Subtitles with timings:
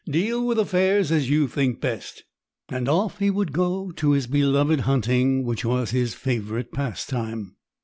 [0.09, 2.23] Deal with affairs as you think best."
[2.69, 7.55] And off he would go to his beloved hunting which was his favorite pastime.